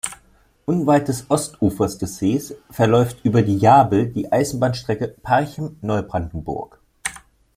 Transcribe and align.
Unweit 0.65 1.09
des 1.09 1.29
Ostufers 1.29 1.99
des 1.99 2.17
Sees 2.17 2.55
verläuft 2.71 3.23
über 3.23 3.39
Jabel 3.39 4.07
die 4.11 4.31
Eisenbahnstrecke 4.31 5.09
Parchim–Neubrandenburg. 5.09 6.79